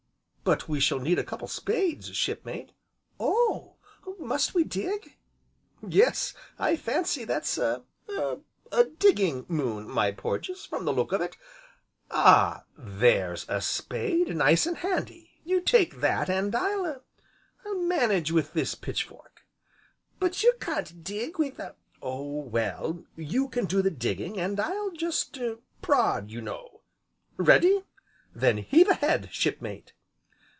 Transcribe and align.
"But 0.43 0.67
we 0.67 0.79
shall 0.79 0.99
need 0.99 1.19
a 1.19 1.23
couple 1.23 1.45
of 1.45 1.51
spades, 1.51 2.13
Shipmate." 2.17 2.71
"Oh! 3.19 3.75
must 4.19 4.55
we 4.55 4.63
dig?" 4.63 5.15
"Yes, 5.87 6.33
I 6.57 6.75
fancy 6.75 7.23
that's 7.25 7.57
a 7.59 7.83
er 8.09 8.39
digging 8.97 9.45
moon, 9.47 9.87
my 9.87 10.11
Porges, 10.11 10.65
from 10.65 10.83
the 10.83 10.91
look 10.91 11.11
of 11.13 11.21
it. 11.21 11.37
Ah! 12.09 12.65
there's 12.75 13.45
a 13.47 13.61
spade, 13.61 14.35
nice 14.35 14.65
and 14.65 14.77
handy, 14.77 15.29
you 15.45 15.61
take 15.61 16.01
that 16.01 16.27
and 16.27 16.53
I'll 16.55 16.85
er 16.87 17.03
I'll 17.63 17.77
manage 17.77 18.31
with 18.31 18.53
this 18.53 18.73
pitchfork." 18.75 19.45
"But 20.19 20.41
you 20.43 20.55
can't 20.59 21.03
dig 21.03 21.37
with 21.37 21.59
a" 21.59 21.75
"Oh! 22.01 22.39
well 22.41 23.05
you 23.15 23.47
can 23.47 23.65
do 23.67 23.81
the 23.83 23.91
digging, 23.91 24.39
and 24.39 24.59
I'll 24.59 24.91
just 24.91 25.37
er 25.37 25.59
prod, 25.83 26.29
you 26.31 26.41
know. 26.41 26.81
Ready? 27.37 27.83
then 28.33 28.57
heave 28.57 28.89
ahead, 28.89 29.29
Shipmate." 29.31 29.93